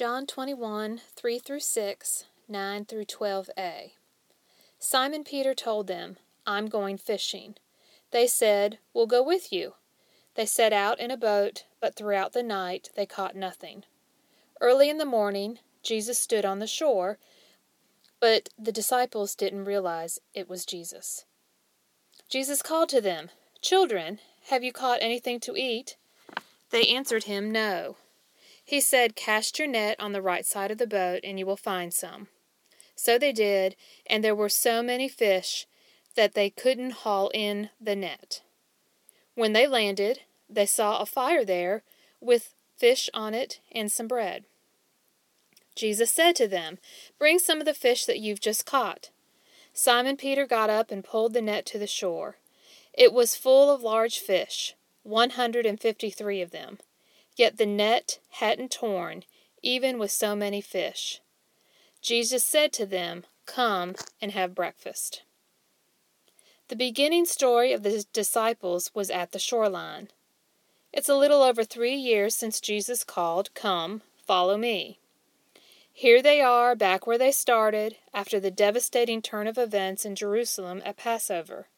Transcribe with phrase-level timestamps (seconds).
[0.00, 3.90] John 21, 3 through 6, 9 through 12a.
[4.78, 7.56] Simon Peter told them, I'm going fishing.
[8.10, 9.74] They said, We'll go with you.
[10.36, 13.84] They set out in a boat, but throughout the night they caught nothing.
[14.62, 17.18] Early in the morning, Jesus stood on the shore,
[18.20, 21.26] but the disciples didn't realize it was Jesus.
[22.26, 23.28] Jesus called to them,
[23.60, 25.98] Children, have you caught anything to eat?
[26.70, 27.96] They answered him, No.
[28.70, 31.56] He said, Cast your net on the right side of the boat, and you will
[31.56, 32.28] find some.
[32.94, 33.74] So they did,
[34.06, 35.66] and there were so many fish
[36.14, 38.42] that they couldn't haul in the net.
[39.34, 41.82] When they landed, they saw a fire there
[42.20, 44.44] with fish on it and some bread.
[45.74, 46.78] Jesus said to them,
[47.18, 49.10] Bring some of the fish that you've just caught.
[49.72, 52.36] Simon Peter got up and pulled the net to the shore.
[52.94, 56.78] It was full of large fish, 153 of them.
[57.40, 59.24] Yet the net hadn't torn,
[59.62, 61.22] even with so many fish.
[62.02, 65.22] Jesus said to them, Come and have breakfast.
[66.68, 70.08] The beginning story of the disciples was at the shoreline.
[70.92, 74.98] It's a little over three years since Jesus called, Come, follow me.
[75.94, 80.82] Here they are, back where they started, after the devastating turn of events in Jerusalem
[80.84, 81.68] at Passover.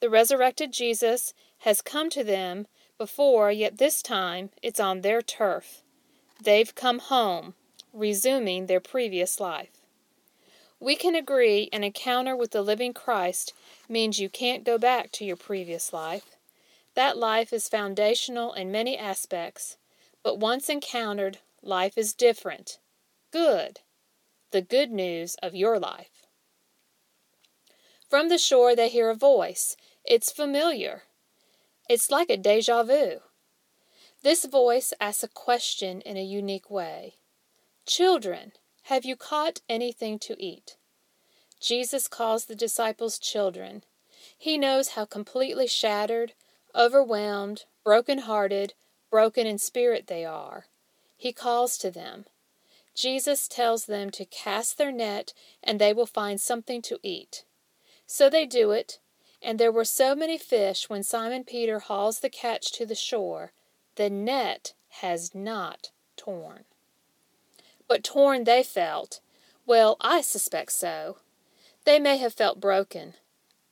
[0.00, 2.66] The resurrected Jesus has come to them
[2.98, 5.82] before, yet this time it's on their turf.
[6.42, 7.54] They've come home,
[7.92, 9.84] resuming their previous life.
[10.80, 13.54] We can agree an encounter with the living Christ
[13.88, 16.36] means you can't go back to your previous life.
[16.94, 19.76] That life is foundational in many aspects,
[20.22, 22.78] but once encountered, life is different.
[23.32, 23.80] Good.
[24.50, 26.26] The good news of your life.
[28.08, 29.76] From the shore, they hear a voice.
[30.04, 31.02] It's familiar.
[31.88, 33.20] It's like a deja vu.
[34.22, 37.16] This voice asks a question in a unique way
[37.86, 38.52] Children,
[38.84, 40.76] have you caught anything to eat?
[41.60, 43.84] Jesus calls the disciples children.
[44.38, 46.32] He knows how completely shattered,
[46.74, 48.72] overwhelmed, broken hearted,
[49.10, 50.66] broken in spirit they are.
[51.16, 52.24] He calls to them.
[52.94, 57.44] Jesus tells them to cast their net and they will find something to eat.
[58.06, 59.00] So they do it,
[59.44, 63.52] and there were so many fish when Simon Peter hauls the catch to the shore,
[63.96, 66.64] the net has not torn.
[67.86, 69.20] But torn they felt.
[69.66, 71.18] Well, I suspect so.
[71.84, 73.14] They may have felt broken.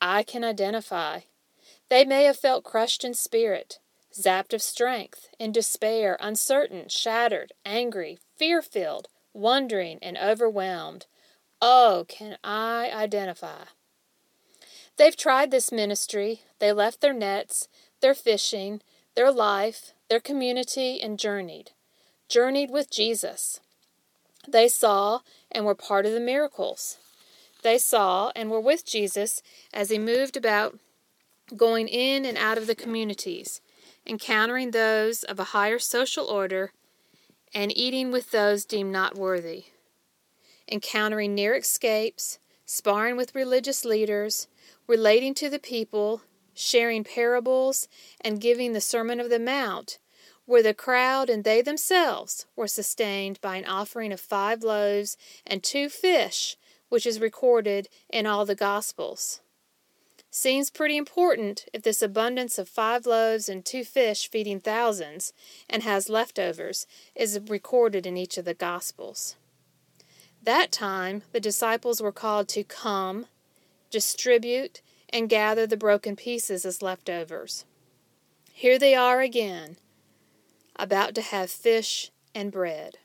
[0.00, 1.20] I can identify.
[1.88, 3.78] They may have felt crushed in spirit,
[4.12, 11.06] zapped of strength, in despair, uncertain, shattered, angry, fear filled, wondering, and overwhelmed.
[11.60, 13.64] Oh, can I identify?
[15.02, 16.42] They've tried this ministry.
[16.60, 17.66] They left their nets,
[18.00, 18.82] their fishing,
[19.16, 21.72] their life, their community, and journeyed.
[22.28, 23.58] Journeyed with Jesus.
[24.46, 26.98] They saw and were part of the miracles.
[27.64, 29.42] They saw and were with Jesus
[29.74, 30.78] as he moved about,
[31.56, 33.60] going in and out of the communities,
[34.06, 36.70] encountering those of a higher social order,
[37.52, 39.64] and eating with those deemed not worthy,
[40.70, 44.46] encountering near escapes, sparring with religious leaders,
[44.86, 46.22] relating to the people,
[46.54, 47.88] sharing parables,
[48.20, 49.98] and giving the Sermon of the Mount,
[50.44, 55.16] where the crowd and they themselves were sustained by an offering of five loaves
[55.46, 56.56] and two fish,
[56.88, 59.40] which is recorded in all the Gospels.
[60.34, 65.34] Seems pretty important if this abundance of five loaves and two fish feeding thousands
[65.68, 69.36] and has leftovers is recorded in each of the Gospels.
[70.42, 73.26] That time the disciples were called to come
[73.92, 77.64] distribute, and gather the broken pieces as leftovers.
[78.52, 79.76] Here they are again,
[80.74, 82.98] about to have fish and bread.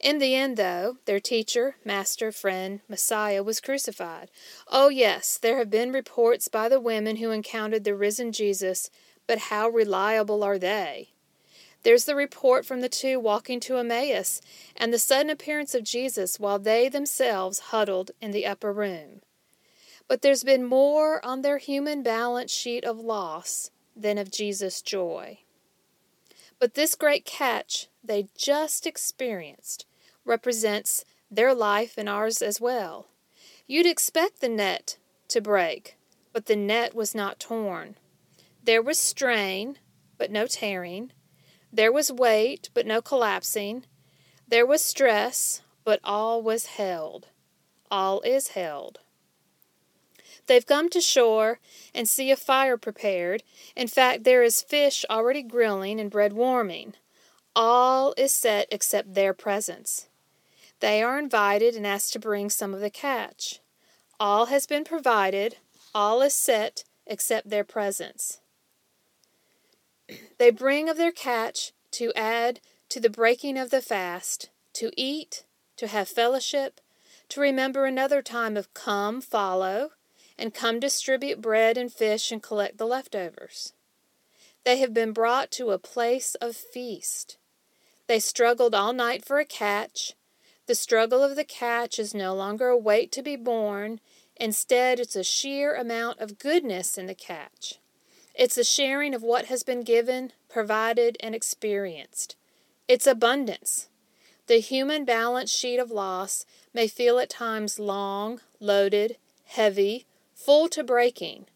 [0.00, 4.30] In the end, though, their teacher, master, friend, Messiah was crucified.
[4.68, 8.90] Oh, yes, there have been reports by the women who encountered the risen Jesus,
[9.26, 11.10] but how reliable are they?
[11.82, 14.40] There's the report from the two walking to Emmaus
[14.76, 19.20] and the sudden appearance of Jesus while they themselves huddled in the upper room.
[20.08, 25.40] But there's been more on their human balance sheet of loss than of Jesus' joy.
[26.58, 29.84] But this great catch they just experienced
[30.24, 33.08] represents their life and ours as well.
[33.66, 34.96] You'd expect the net
[35.28, 35.96] to break,
[36.32, 37.96] but the net was not torn.
[38.64, 39.78] There was strain,
[40.16, 41.12] but no tearing.
[41.72, 43.84] There was weight, but no collapsing.
[44.46, 47.28] There was stress, but all was held.
[47.90, 49.00] All is held.
[50.46, 51.60] They've come to shore
[51.94, 53.42] and see a fire prepared.
[53.76, 56.94] In fact, there is fish already grilling and bread warming.
[57.54, 60.08] All is set except their presence.
[60.80, 63.60] They are invited and asked to bring some of the catch.
[64.20, 65.56] All has been provided,
[65.94, 68.40] all is set except their presence.
[70.38, 72.60] They bring of their catch to add
[72.90, 75.44] to the breaking of the fast, to eat,
[75.76, 76.80] to have fellowship,
[77.30, 79.90] to remember another time of come, follow,
[80.38, 83.72] and come distribute bread and fish and collect the leftovers.
[84.64, 87.38] They have been brought to a place of feast.
[88.06, 90.14] They struggled all night for a catch.
[90.66, 94.00] The struggle of the catch is no longer a weight to be borne,
[94.36, 97.78] instead, it's a sheer amount of goodness in the catch.
[98.34, 102.36] It's a sharing of what has been given, provided, and experienced.
[102.86, 103.88] It's abundance.
[104.46, 110.06] The human balance sheet of loss may feel at times long, loaded, heavy,
[110.38, 111.46] full to breaking.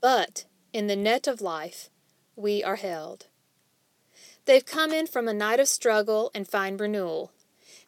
[0.00, 1.88] But in the net of life,
[2.36, 3.26] we are held.
[4.44, 7.32] They've come in from a night of struggle and find renewal.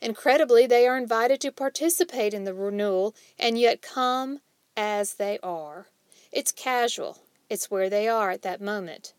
[0.00, 4.40] Incredibly, they are invited to participate in the renewal and yet come
[4.76, 5.86] as they are.
[6.32, 9.12] It's casual, it's where they are at that moment.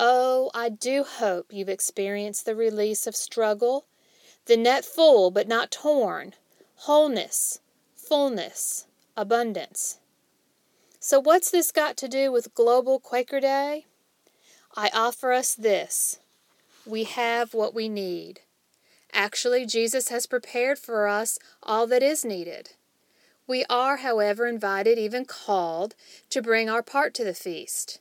[0.00, 3.86] Oh, I do hope you've experienced the release of struggle,
[4.46, 6.34] the net full but not torn,
[6.76, 7.60] wholeness,
[7.94, 8.87] fullness,
[9.18, 9.98] abundance.
[11.00, 13.86] So, what's this got to do with Global Quaker Day?
[14.76, 16.20] I offer us this
[16.86, 18.40] we have what we need.
[19.12, 22.70] Actually, Jesus has prepared for us all that is needed.
[23.46, 25.96] We are, however, invited, even called,
[26.30, 28.00] to bring our part to the feast.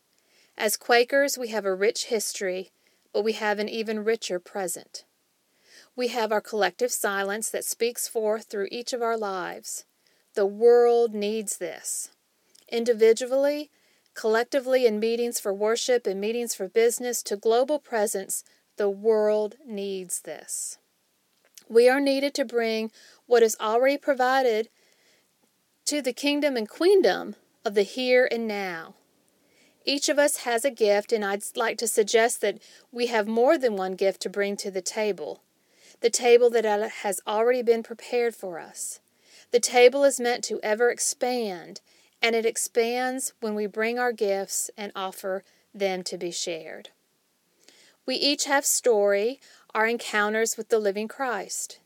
[0.55, 2.71] As Quakers, we have a rich history,
[3.11, 5.03] but we have an even richer present.
[5.95, 9.85] We have our collective silence that speaks forth through each of our lives.
[10.37, 12.11] The world needs this.
[12.69, 13.71] Individually,
[14.13, 18.43] collectively, in meetings for worship and meetings for business, to global presence,
[18.75, 20.77] the world needs this.
[21.67, 22.91] We are needed to bring
[23.25, 24.69] what is already provided
[25.85, 27.35] to the kingdom and queendom
[27.65, 28.93] of the here and now.
[29.85, 32.59] Each of us has a gift, and I'd like to suggest that
[32.91, 35.41] we have more than one gift to bring to the table.
[36.01, 38.99] The table that has already been prepared for us.
[39.51, 41.81] The table is meant to ever expand,
[42.21, 46.89] and it expands when we bring our gifts and offer them to be shared.
[48.05, 49.39] We each have story,
[49.73, 51.79] our encounters with the living Christ.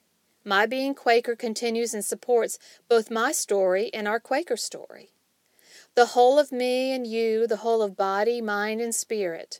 [0.43, 5.11] My being Quaker continues and supports both my story and our Quaker story.
[5.93, 9.59] The whole of me and you, the whole of body, mind, and spirit.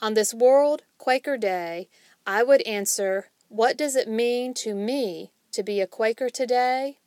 [0.00, 1.88] On this World Quaker Day,
[2.26, 6.98] I would answer, What does it mean to me to be a Quaker today?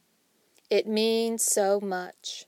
[0.69, 2.45] It means so much.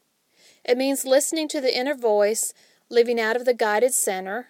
[0.63, 2.53] It means listening to the inner voice,
[2.89, 4.49] living out of the guided center,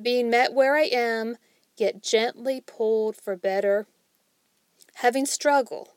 [0.00, 1.38] being met where I am,
[1.76, 3.86] yet gently pulled for better,
[4.96, 5.94] having struggle,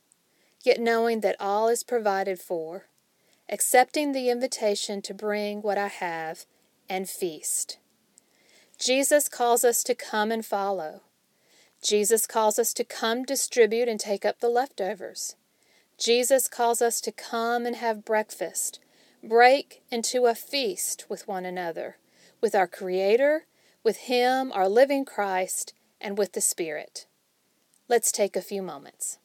[0.63, 2.85] yet knowing that all is provided for,
[3.49, 6.45] accepting the invitation to bring what I have
[6.89, 7.79] and feast.
[8.77, 11.01] Jesus calls us to come and follow.
[11.81, 15.35] Jesus calls us to come distribute and take up the leftovers.
[15.99, 18.79] Jesus calls us to come and have breakfast,
[19.21, 21.97] break into a feast with one another,
[22.39, 23.45] with our Creator,
[23.83, 27.05] with Him, our living Christ, and with the Spirit.
[27.89, 29.17] Let's take a few moments.